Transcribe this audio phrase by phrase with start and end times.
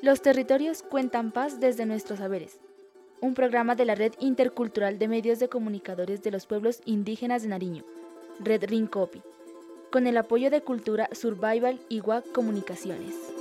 [0.00, 2.60] Los territorios cuentan paz desde nuestros saberes.
[3.20, 7.48] Un programa de la Red Intercultural de Medios de Comunicadores de los Pueblos Indígenas de
[7.48, 7.84] Nariño,
[8.38, 9.22] Red Rincopi,
[9.90, 13.37] con el apoyo de Cultura Survival y WAC Comunicaciones.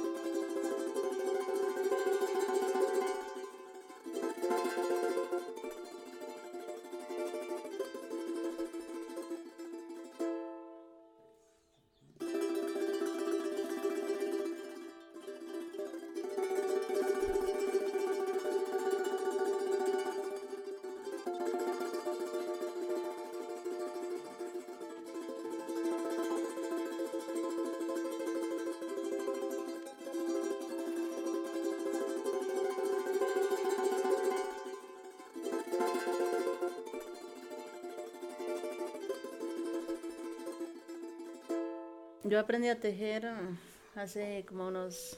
[42.30, 43.58] Yo aprendí a tejer ah,
[43.95, 45.17] hace como unos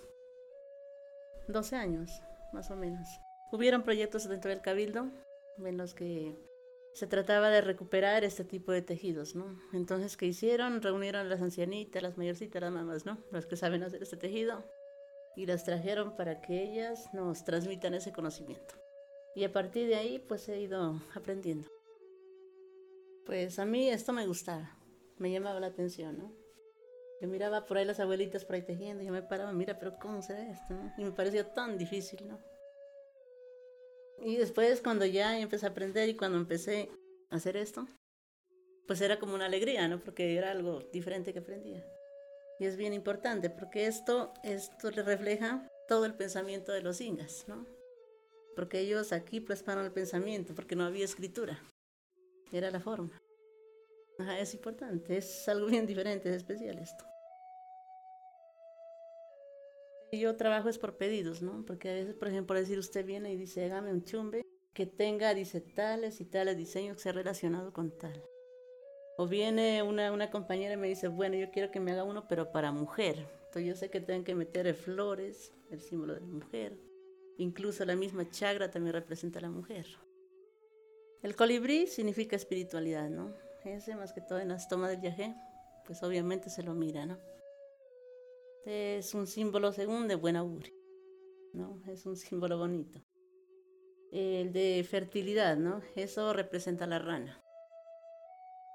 [1.47, 2.21] 12 años,
[2.53, 3.07] más o menos.
[3.51, 5.09] Hubieron proyectos dentro del Cabildo
[5.57, 6.35] en los que
[6.93, 9.59] se trataba de recuperar este tipo de tejidos, ¿no?
[9.73, 10.83] Entonces, ¿qué hicieron?
[10.83, 13.17] Reunieron a las ancianitas, las mayorcitas, las mamás, ¿no?
[13.31, 14.63] Las que saben hacer este tejido.
[15.35, 18.75] Y las trajeron para que ellas nos transmitan ese conocimiento.
[19.35, 21.67] Y a partir de ahí, pues he ido aprendiendo.
[23.25, 24.77] Pues a mí esto me gustaba,
[25.17, 26.48] me llamaba la atención, ¿no?
[27.21, 29.97] Yo miraba por ahí las abuelitas por ahí tejiendo y yo me paraba, mira, pero
[29.99, 30.73] ¿cómo será esto?
[30.97, 32.39] Y me parecía tan difícil, ¿no?
[34.21, 36.89] Y después cuando ya empecé a aprender y cuando empecé
[37.29, 37.87] a hacer esto,
[38.87, 39.99] pues era como una alegría, ¿no?
[39.99, 41.85] Porque era algo diferente que aprendía.
[42.59, 47.45] Y es bien importante porque esto, esto le refleja todo el pensamiento de los ingas,
[47.47, 47.65] ¿no?
[48.55, 51.61] Porque ellos aquí plasmaron el pensamiento, porque no había escritura.
[52.51, 53.21] Era la forma.
[54.19, 57.08] Ajá, es importante, es algo bien diferente, es especial esto.
[60.11, 61.63] Yo trabajo es por pedidos, ¿no?
[61.65, 65.33] Porque a veces, por ejemplo, decir usted viene y dice, hágame un chumbe que tenga,
[65.33, 68.23] dice, tales y tales diseños que sea relacionado con tal.
[69.17, 72.27] O viene una, una compañera y me dice, bueno, yo quiero que me haga uno,
[72.27, 73.27] pero para mujer.
[73.45, 76.77] Entonces yo sé que tengo que meter flores, el símbolo de la mujer.
[77.37, 79.85] Incluso la misma chagra también representa a la mujer.
[81.21, 83.33] El colibrí significa espiritualidad, ¿no?
[83.65, 85.35] Ese más que todo en las tomas del viaje,
[85.85, 87.17] pues obviamente se lo mira, ¿no?
[88.65, 90.73] Es un símbolo según de buen augurio,
[91.53, 91.81] ¿no?
[91.87, 93.01] Es un símbolo bonito.
[94.11, 95.81] El de fertilidad, ¿no?
[95.95, 97.41] Eso representa la rana.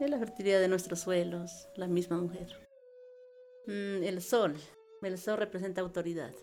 [0.01, 2.49] Es la fertilidad de nuestros suelos, la misma mujer.
[3.67, 4.55] Mm, el sol,
[5.03, 6.35] el sol representa autoridad.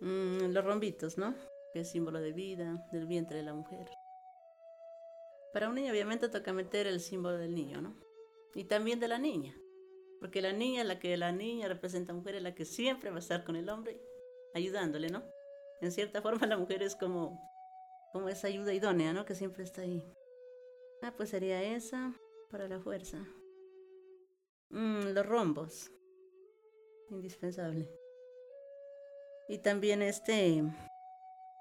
[0.00, 1.34] Mm, los rombitos, ¿no?
[1.72, 3.88] Que es símbolo de vida, del vientre de la mujer.
[5.52, 7.96] Para un niño obviamente toca meter el símbolo del niño, ¿no?
[8.54, 9.56] Y también de la niña.
[10.20, 13.16] Porque la niña, la que la niña representa a mujer, es la que siempre va
[13.16, 14.00] a estar con el hombre,
[14.54, 15.22] ayudándole, ¿no?
[15.80, 17.40] En cierta forma la mujer es como,
[18.12, 19.24] como esa ayuda idónea, ¿no?
[19.26, 20.02] Que siempre está ahí.
[21.02, 22.14] Ah, pues sería esa
[22.50, 23.18] para la fuerza.
[24.70, 25.90] Mm, los rombos.
[27.10, 27.88] Indispensable.
[29.48, 30.64] Y también este,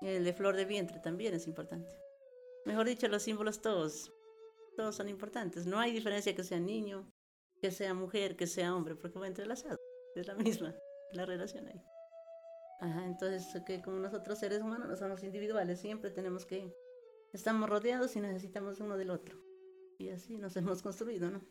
[0.01, 1.91] el de flor de vientre también es importante.
[2.65, 4.11] Mejor dicho, los símbolos todos,
[4.75, 5.67] todos son importantes.
[5.67, 7.11] No hay diferencia que sea niño,
[7.65, 9.79] que sea mujer, que sea hombre, porque va entrelazado.
[10.15, 10.75] Es la misma,
[11.13, 11.81] la relación ahí.
[12.79, 16.71] Ajá, entonces, que como nosotros seres humanos no somos individuales, siempre tenemos que,
[17.33, 19.35] estamos rodeados y necesitamos uno del otro.
[19.97, 21.41] Y así nos hemos construido, ¿no?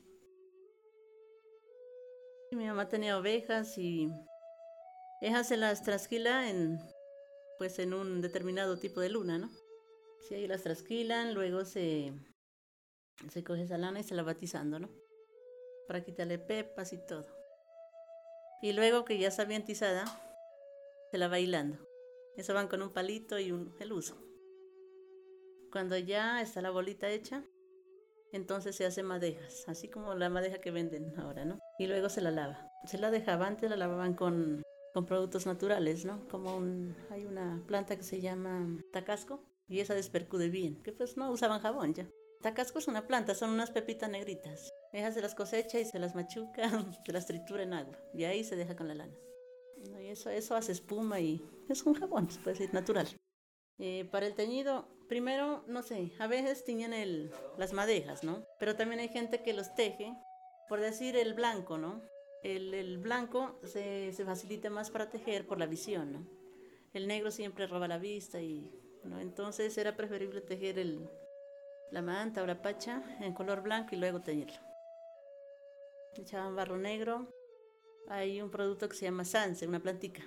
[2.52, 4.08] mi mamá tenía ovejas y
[5.20, 6.78] ellas se las trasquila en,
[7.58, 9.50] pues en un determinado tipo de luna, ¿no?
[10.20, 12.12] Si ahí las trasquilan, luego se,
[13.28, 15.03] se coge esa lana y se la va batizando, ¿no?
[15.86, 17.26] Para quitarle pepas y todo.
[18.62, 20.04] Y luego que ya está bien tizada,
[21.10, 21.78] se la va hilando.
[22.36, 24.16] Eso van con un palito y un, el uso.
[25.70, 27.44] Cuando ya está la bolita hecha,
[28.32, 31.60] entonces se hace madejas, así como la madeja que venden ahora, ¿no?
[31.78, 32.68] Y luego se la lava.
[32.86, 36.26] Se la dejaba antes, la lavaban con, con productos naturales, ¿no?
[36.28, 36.60] Como
[37.10, 41.60] hay una planta que se llama tacasco y esa despercude bien, que pues no usaban
[41.60, 42.08] jabón ya.
[42.42, 44.73] Tacasco es una planta, son unas pepitas negritas.
[44.94, 46.70] Ella se las cosecha y se las machuca,
[47.04, 49.12] se las tritura en agua y ahí se deja con la lana.
[49.76, 53.08] Y eso, eso hace espuma y es un jabón, puede decir, natural.
[53.78, 58.46] Eh, para el teñido, primero, no sé, a veces tiñen el, las madejas, ¿no?
[58.60, 60.14] Pero también hay gente que los teje,
[60.68, 62.00] por decir el blanco, ¿no?
[62.44, 66.26] El, el blanco se, se, facilita más para tejer por la visión, ¿no?
[66.92, 68.70] El negro siempre roba la vista y,
[69.02, 69.18] ¿no?
[69.18, 71.10] Entonces era preferible tejer el,
[71.90, 74.63] la manta o la pacha en color blanco y luego teñirlo
[76.22, 77.28] echaban barro negro
[78.08, 80.22] hay un producto que se llama sanse, una plantica.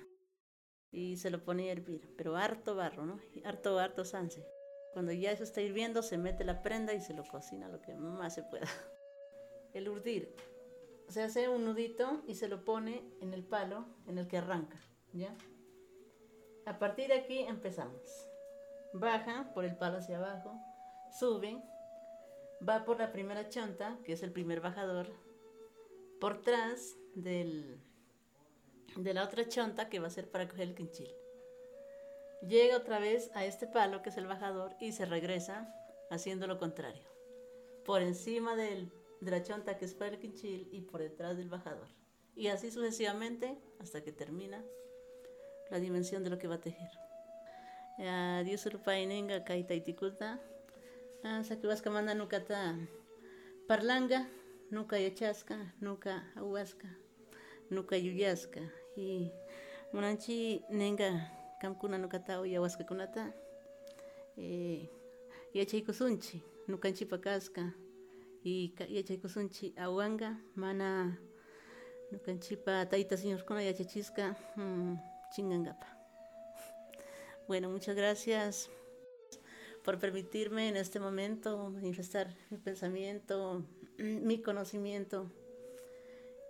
[0.92, 3.20] Y se lo pone a hervir, pero harto barro, ¿no?
[3.44, 4.46] Harto, harto sanse.
[4.94, 7.94] Cuando ya eso está hirviendo, se mete la prenda y se lo cocina lo que
[7.94, 8.68] más se pueda.
[9.74, 10.34] El urdir.
[11.10, 14.80] Se hace un nudito y se lo pone en el palo en el que arranca,
[15.14, 15.36] ¿ya?
[16.66, 18.28] A partir de aquí empezamos.
[18.94, 20.60] Baja por el palo hacia abajo,
[21.18, 21.62] sube,
[22.68, 25.14] va por la primera chonta, que es el primer bajador,
[26.20, 27.80] por atrás del,
[28.96, 31.12] de la otra chonta que va a ser para coger el quinchil.
[32.48, 35.74] Llega otra vez a este palo que es el bajador y se regresa
[36.10, 37.04] haciendo lo contrario.
[37.86, 38.92] Por encima del,
[39.22, 41.88] de la chonta que es para el quinchil y por detrás del bajador.
[42.36, 44.64] Y así sucesivamente hasta que termina
[45.72, 46.92] la dimensión de lo que va a tejer.
[48.46, 50.40] Dios urupainenga kaita itikulta.
[51.44, 52.78] Sakiwaska manda nukata
[53.68, 54.30] parlanga,
[54.72, 56.88] nuka yachasca, nuka ahuasca,
[57.70, 58.62] nuka yuyasca.
[58.98, 59.32] Y
[59.94, 61.32] munanchi nenga
[61.62, 63.34] kamkuna nukata uyawaska kunata.
[64.38, 64.90] Eh,
[65.54, 67.74] yachaykusunchi, nukanchi pakasca.
[68.44, 71.18] Y yachaykusunchi awanga, mana
[72.12, 74.36] nukanchipa taita señor kuna yachachisca.
[74.56, 74.98] Hmm.
[75.34, 75.88] Chingangapa.
[77.48, 78.70] Bueno, muchas gracias
[79.88, 83.64] por permitirme en este momento manifestar mi pensamiento,
[83.98, 85.32] mi conocimiento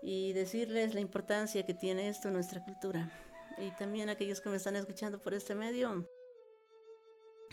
[0.01, 3.11] y decirles la importancia que tiene esto en nuestra cultura.
[3.57, 6.07] Y también a aquellos que me están escuchando por este medio,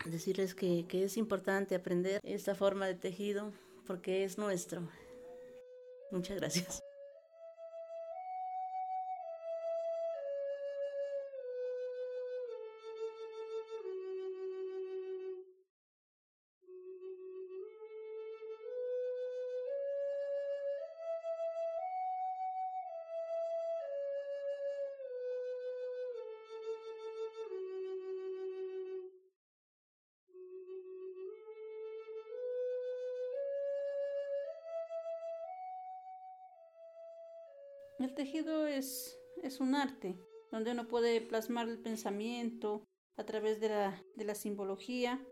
[0.05, 3.53] decirles que, que es importante aprender esta forma de tejido
[3.87, 4.89] porque es nuestro.
[6.11, 6.83] Muchas gracias.
[37.99, 40.19] El tejido es, es un arte
[40.51, 42.85] donde uno puede plasmar el pensamiento
[43.17, 45.25] a través de la, de la simbología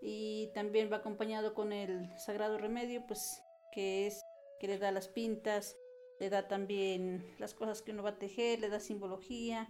[0.00, 3.42] y también va acompañado con el sagrado remedio, pues
[3.72, 4.22] que es
[4.58, 5.76] que le da las pintas,
[6.18, 9.68] le da también las cosas que uno va a tejer, le da simbología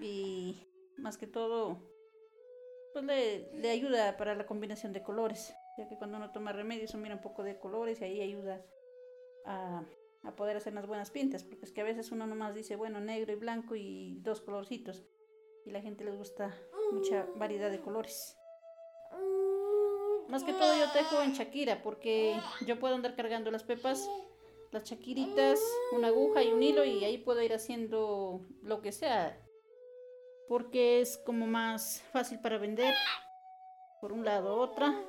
[0.00, 1.90] y más que todo
[2.92, 6.84] pues le, le ayuda para la combinación de colores, ya que cuando uno toma remedio
[6.84, 8.64] eso mira un poco de colores y ahí ayuda
[9.46, 9.84] a
[10.24, 13.00] a poder hacer unas buenas pintas, porque es que a veces uno nomás dice, bueno,
[13.00, 15.02] negro y blanco y dos colorcitos,
[15.64, 16.54] y la gente les gusta
[16.92, 18.36] mucha variedad de colores.
[20.28, 22.34] Más que todo yo tejo en Shakira, porque
[22.66, 24.08] yo puedo andar cargando las pepas,
[24.70, 25.60] las chaquiritas,
[25.92, 29.38] una aguja y un hilo, y ahí puedo ir haciendo lo que sea,
[30.48, 32.94] porque es como más fácil para vender,
[34.00, 35.04] por un lado, otra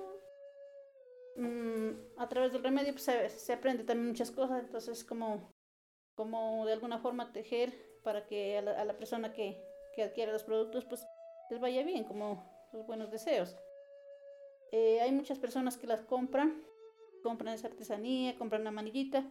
[1.35, 5.51] Mm, a través del remedio pues, se, aprende también muchas cosas, entonces como,
[6.15, 9.59] como de alguna forma tejer para que a la, persona que,
[9.95, 11.05] que, adquiere los productos pues
[11.49, 13.55] les vaya bien, como los buenos deseos.
[14.71, 16.63] Eh, hay muchas personas que las compran,
[17.23, 19.25] compran esa artesanía, compran una manillita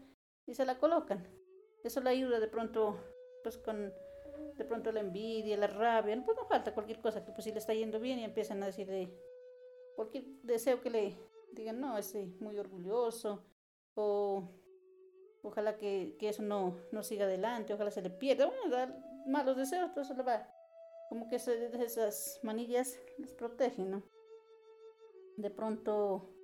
[0.46, 1.26] y se la colocan.
[1.84, 2.96] Eso le ayuda de pronto,
[3.42, 3.92] pues con
[4.56, 7.58] de pronto la envidia, la rabia, pues no falta cualquier cosa que pues si le
[7.58, 9.12] está yendo bien y empiezan a decirle
[9.96, 11.16] cualquier deseo que le,
[11.52, 13.44] digan, no, es muy orgulloso,
[13.94, 14.48] o
[15.42, 19.56] ojalá que, que eso no, no siga adelante, ojalá se le pierda, bueno, dar malos
[19.56, 20.48] deseos, todo eso le va,
[21.08, 24.02] como que esas manillas les protegen, ¿no?
[25.36, 26.34] De pronto,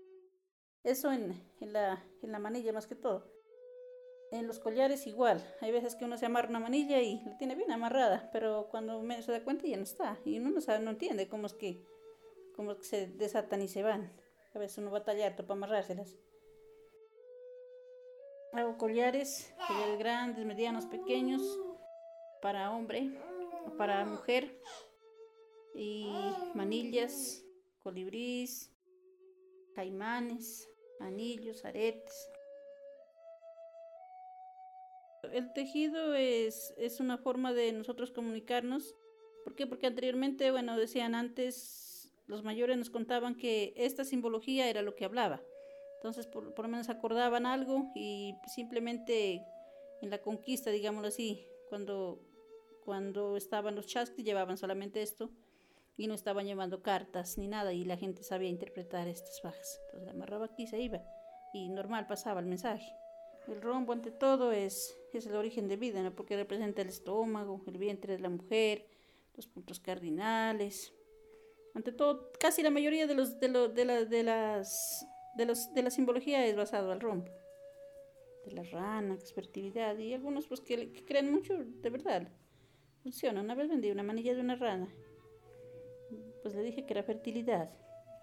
[0.85, 3.33] eso en, en, la, en la manilla más que todo.
[4.31, 7.55] En los collares igual, hay veces que uno se amarra una manilla y la tiene
[7.55, 10.85] bien amarrada, pero cuando menos se da cuenta ya no está, y uno no sabe,
[10.85, 11.83] no entiende cómo es que,
[12.55, 14.13] cómo es que se desatan y se van.
[14.55, 16.17] A veces uno va a tallar para amarrárselas.
[18.53, 21.43] Hago collares, collares grandes, medianos, pequeños,
[22.41, 23.13] para hombre,
[23.77, 24.59] para mujer,
[25.75, 26.11] y
[26.55, 27.45] manillas,
[27.83, 28.73] colibrís,
[29.75, 32.31] caimanes, anillos, aretes.
[35.33, 38.97] El tejido es, es una forma de nosotros comunicarnos.
[39.45, 39.67] ¿Por qué?
[39.67, 41.88] Porque anteriormente, bueno, decían antes
[42.29, 45.43] los mayores nos contaban que esta simbología era lo que hablaba.
[45.97, 49.43] Entonces, por, lo menos acordaban algo y simplemente
[50.01, 52.21] en la conquista, digámoslo así, cuando,
[52.85, 55.31] cuando estaban los chasquis llevaban solamente esto
[55.97, 59.81] y no estaban llevando cartas ni nada y la gente sabía interpretar estas bajas.
[59.87, 61.03] Entonces, amarraba aquí y se iba
[61.53, 62.95] y normal pasaba el mensaje.
[63.49, 66.15] El rombo, ante todo, es, es el origen de vida, ¿no?
[66.15, 68.87] porque representa el estómago, el vientre de la mujer,
[69.35, 70.93] los puntos cardinales.
[71.79, 75.07] Ante todo, casi la mayoría de, los, de, de, la, de, las,
[75.37, 77.31] de, los, de la simbología es basado al rombo.
[78.45, 82.27] De la rana, fertilidad, y algunos pues que, que creen mucho, de verdad.
[83.05, 83.41] Funciona.
[83.41, 84.93] Una vez vendí una manilla de una rana.
[86.43, 87.71] Pues le dije que era fertilidad,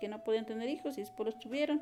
[0.02, 1.82] que no podían tener hijos y después los tuvieron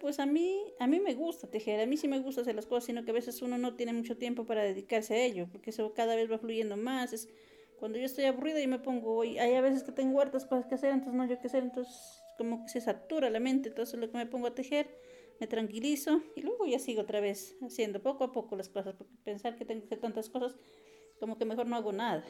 [0.00, 2.66] pues a mí, a mí me gusta tejer, a mí sí me gusta hacer las
[2.66, 5.70] cosas, sino que a veces uno no tiene mucho tiempo para dedicarse a ello, porque
[5.70, 7.12] eso cada vez va fluyendo más.
[7.12, 7.28] Es,
[7.78, 10.66] cuando yo estoy aburrida y me pongo, y hay a veces que tengo hartas cosas
[10.66, 13.98] que hacer, entonces no hay que hacer, entonces como que se satura la mente, entonces
[13.98, 14.88] lo que me pongo a tejer,
[15.40, 19.14] me tranquilizo y luego ya sigo otra vez haciendo poco a poco las cosas, porque
[19.24, 20.56] pensar que tengo que hacer tantas cosas,
[21.20, 22.24] como que mejor no hago nada.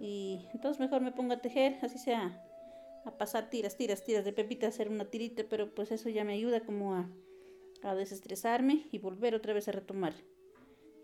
[0.00, 2.42] Y entonces mejor me pongo a tejer, así sea
[3.04, 6.32] a pasar tiras, tiras, tiras de pepita, hacer una tirita, pero pues eso ya me
[6.32, 7.10] ayuda como a,
[7.82, 10.14] a desestresarme y volver otra vez a retomar.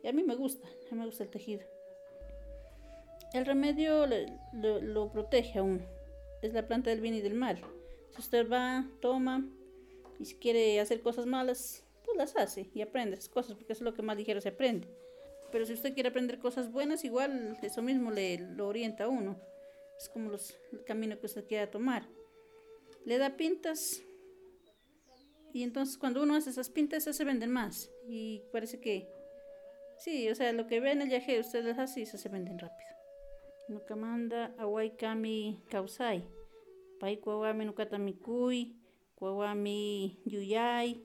[0.02, 1.62] Y a mí me gusta, a mí me gusta el tejido.
[3.32, 4.06] El remedio
[4.52, 5.86] lo, lo protege aún.
[6.42, 7.60] Es la planta del bien y del mal.
[8.10, 9.46] Si usted va, toma,
[10.18, 13.80] y si quiere hacer cosas malas, pues las hace y aprende esas cosas, porque es
[13.80, 14.88] lo que más ligero se aprende.
[15.52, 19.40] Pero si usted quiere aprender cosas buenas, igual eso mismo le orienta a uno.
[19.98, 22.06] Es como los, el camino que usted quiera tomar.
[23.04, 24.02] Le da pintas
[25.52, 27.90] y entonces cuando uno hace esas pintas, se venden más.
[28.06, 29.08] Y parece que,
[29.98, 32.99] sí, o sea, lo que ven el viaje usted las hace y se venden rápido.
[33.70, 36.22] Nukamanda, Awai Kami Kausai,
[36.98, 38.74] Pai Kuawami Nukatamikui,
[39.14, 41.00] Kuawami Yuyai,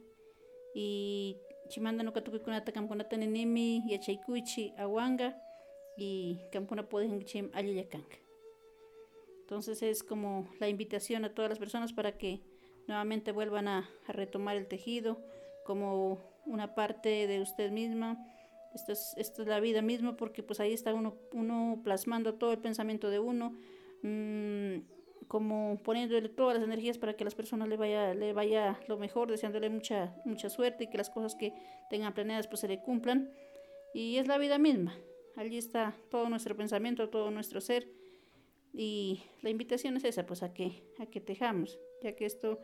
[0.75, 1.37] y
[1.69, 5.35] Chimanda Nukatuki Kunata Kampunata Nenemi, Yachaikuichi Awanga,
[5.97, 8.17] y Kampuna Podengchim Ayayakanga.
[9.41, 12.41] Entonces es como la invitación a todas las personas para que
[12.87, 15.21] nuevamente vuelvan a, retomar el tejido
[15.65, 18.17] como una parte de usted misma.
[18.75, 22.51] Esto es, esto es la vida misma porque pues ahí está uno, uno plasmando todo
[22.51, 23.55] el pensamiento de uno,
[24.01, 24.79] mmm,
[25.27, 29.31] como poniéndole todas las energías para que las personas le vaya, le vaya lo mejor,
[29.31, 31.53] deseándole mucha, mucha suerte y que las cosas que
[31.89, 33.31] tengan planeadas pues se le cumplan.
[33.93, 34.93] Y es la vida misma.
[35.37, 37.87] Allí está todo nuestro pensamiento, todo nuestro ser
[38.73, 42.59] y la invitación es esa, pues a que, a que tejamos, ya que esto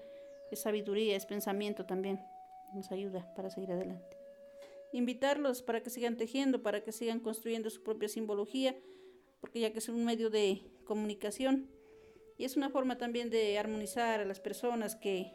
[0.52, 2.20] es sabiduría, es pensamiento también,
[2.74, 4.21] nos ayuda para seguir adelante.
[4.94, 8.78] Invitarlos para que sigan tejiendo, para que sigan construyendo su propia simbología,
[9.40, 11.70] porque ya que es un medio de comunicación
[12.38, 15.32] y es una forma también de armonizar a las personas que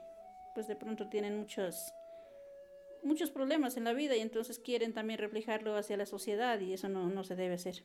[0.54, 1.92] pues de pronto tienen muchos
[3.02, 6.88] muchos problemas en la vida y entonces quieren también reflejarlo hacia la sociedad y eso
[6.88, 7.84] no, no se debe hacer.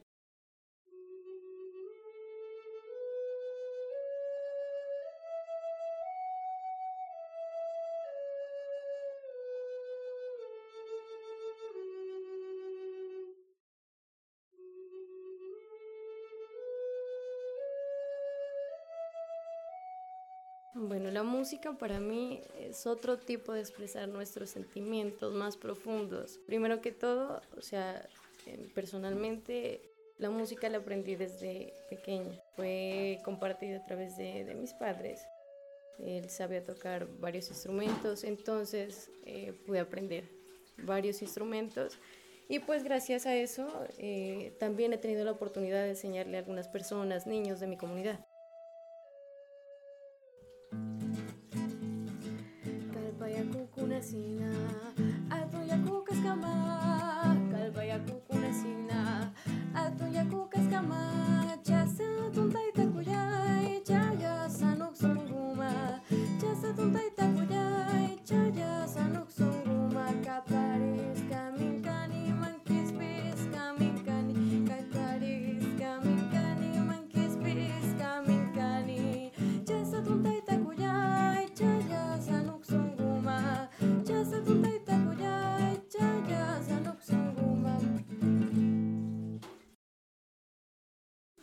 [21.22, 26.40] La música para mí es otro tipo de expresar nuestros sentimientos más profundos.
[26.48, 28.10] Primero que todo, o sea,
[28.48, 29.82] eh, personalmente
[30.18, 32.42] la música la aprendí desde pequeña.
[32.56, 35.22] Fue compartida a través de, mis padres.
[36.00, 40.24] Él sabía tocar varios instrumentos, entonces eh, pude aprender
[40.78, 42.00] varios instrumentos.
[42.50, 43.68] Y pues gracias a eso
[44.00, 48.26] eh, también he tenido la oportunidad de enseñarle a algunas personas, niños de mi comunidad
[54.02, 54.50] vecina,
[55.30, 59.32] alto ya cuca escama, calva ya cuca vecina,
[59.76, 62.04] alto ya cuca escama, chasa
[62.34, 62.58] tonta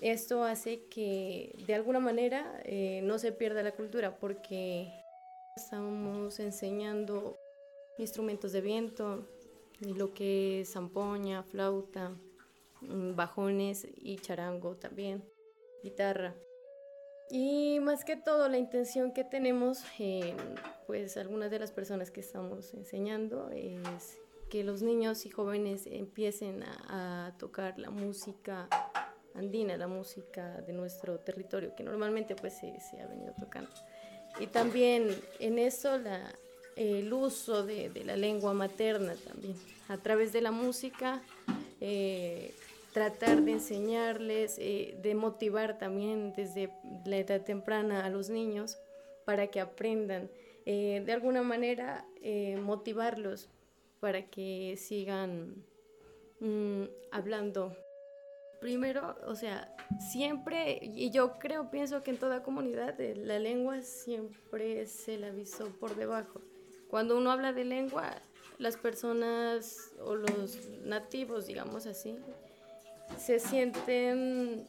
[0.09, 4.91] Esto hace que de alguna manera eh, no se pierda la cultura porque
[5.55, 7.37] estamos enseñando
[7.99, 9.29] instrumentos de viento,
[9.81, 12.17] lo que es zampoña, flauta,
[12.81, 15.23] mm, bajones y charango también,
[15.83, 16.35] guitarra.
[17.29, 19.85] Y más que todo la intención que tenemos,
[20.87, 24.17] pues algunas de las personas que estamos enseñando es
[24.49, 28.71] que los niños y jóvenes empiecen a tocar la música
[29.39, 33.71] andina, la música de nuestro territorio, que normalmente pues se, ha venido tocando.
[34.41, 36.31] Y también en eso la,
[36.77, 39.57] el uso de, la lengua materna también,
[39.89, 41.23] a través de la música,
[41.81, 42.55] eh,
[42.93, 46.71] tratar de enseñarles, eh, de motivar también desde
[47.05, 48.79] la edad temprana a los niños
[49.25, 50.31] para que aprendan,
[50.67, 52.05] eh, de alguna manera
[52.61, 53.49] motivarlos
[54.01, 55.65] para que sigan
[56.41, 57.77] mm, hablando.
[58.61, 64.87] Primero, o sea, siempre, y yo creo, pienso que en toda comunidad la lengua siempre
[64.87, 66.41] se la avisó por debajo.
[66.89, 68.21] Cuando uno habla de lengua,
[68.59, 72.19] las personas o los nativos, digamos así,
[73.17, 74.69] se sienten,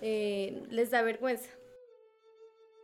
[0.00, 1.50] eh, les da vergüenza.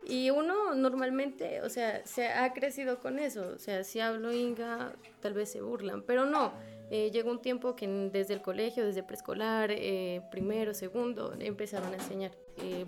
[0.09, 3.51] Y uno normalmente, o sea, se ha crecido con eso.
[3.55, 6.53] O sea, si hablo inga, tal vez se burlan, pero no.
[6.89, 11.95] Eh, llegó un tiempo que desde el colegio, desde preescolar, eh, primero, segundo, empezaron a
[11.95, 12.31] enseñar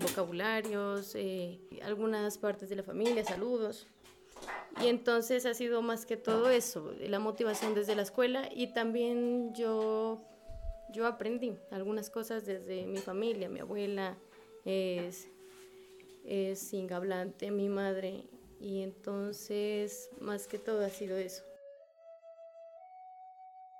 [0.00, 1.16] vocabularios,
[1.82, 3.86] algunas partes de la familia, saludos.
[4.82, 9.52] Y entonces ha sido más que todo eso, la motivación desde la escuela y también
[9.54, 10.22] yo,
[10.90, 14.16] yo aprendí algunas cosas desde mi familia, mi abuela
[14.64, 15.28] es,
[16.24, 18.24] es hablante, mi madre,
[18.60, 21.42] y entonces más que todo ha sido eso.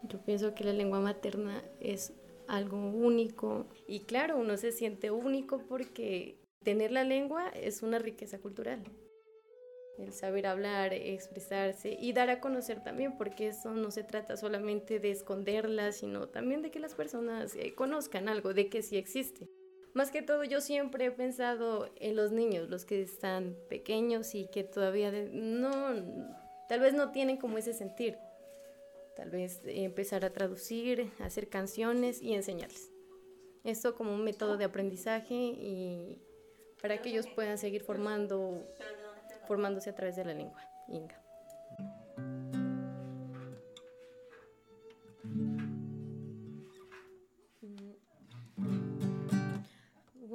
[0.04, 2.12] Yo pienso que la lengua materna es
[2.48, 8.38] algo único y claro, uno se siente único porque tener la lengua es una riqueza
[8.38, 8.82] cultural
[10.02, 14.98] el saber hablar, expresarse y dar a conocer también, porque eso no se trata solamente
[14.98, 19.48] de esconderla, sino también de que las personas eh, conozcan algo, de que sí existe.
[19.94, 24.46] Más que todo, yo siempre he pensado en los niños, los que están pequeños y
[24.46, 25.94] que todavía no,
[26.68, 28.16] tal vez no tienen como ese sentir.
[29.16, 32.90] Tal vez empezar a traducir, hacer canciones y enseñarles.
[33.64, 36.22] Esto como un método de aprendizaje y
[36.80, 38.64] para que ellos puedan seguir formando
[39.46, 41.20] formándose a través de la lengua inga.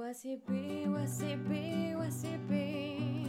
[0.05, 3.25] what's it be, what's it be, what's it be?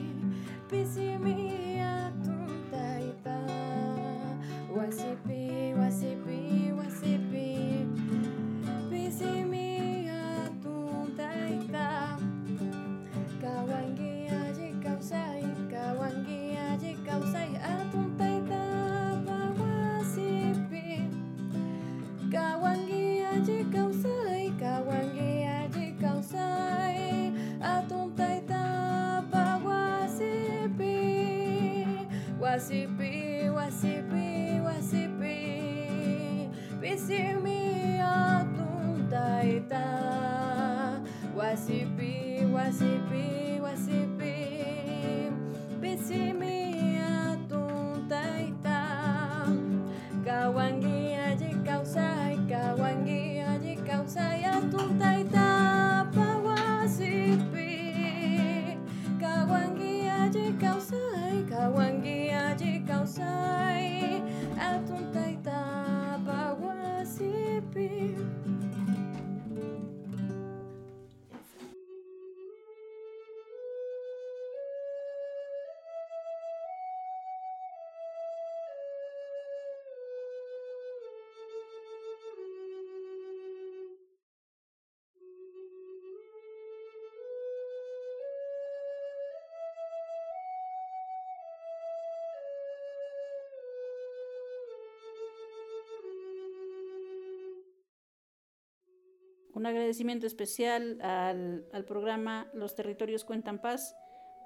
[4.68, 6.65] What's it be, what's it be?
[32.56, 32.88] quase
[99.56, 103.96] Un agradecimiento especial al, programa Los Territorios Cuentan Paz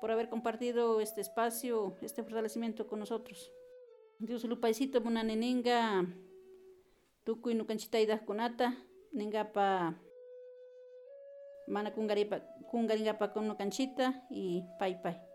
[0.00, 3.50] por haber compartido este espacio, este fortalecimiento con nosotros.
[4.20, 6.06] Dios lupaisito nenenga
[7.24, 8.76] tukuy nukanchita kunata
[9.10, 10.00] ningapa
[11.66, 15.29] mana kungaringapa con nukanchita y pai pai.